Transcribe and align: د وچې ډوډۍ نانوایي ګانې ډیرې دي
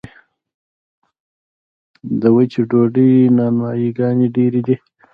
د 2.19 2.21
وچې 2.35 2.61
ډوډۍ 2.69 3.11
نانوایي 3.37 3.89
ګانې 3.97 4.27
ډیرې 4.35 4.61
دي 4.67 4.75